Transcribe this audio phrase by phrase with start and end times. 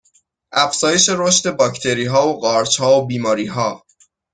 [0.51, 3.85] افزایش رشد باکتریها و قارچها و بیماریها